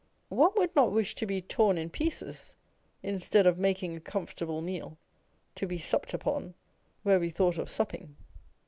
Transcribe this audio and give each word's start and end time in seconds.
One 0.29 0.49
would 0.55 0.75
not 0.75 0.91
wish 0.91 1.13
to 1.13 1.27
be 1.27 1.43
torn 1.43 1.77
in 1.77 1.91
pieces 1.91 2.55
instead 3.03 3.45
of 3.45 3.59
making 3.59 3.95
a 3.95 3.99
comfortable 3.99 4.59
meal," 4.59 4.97
to 5.57 5.67
be 5.67 5.77
supped 5.77 6.15
upon" 6.15 6.55
where 7.03 7.19
we 7.19 7.29
thought 7.29 7.59
of 7.59 7.69
supping. 7.69 8.15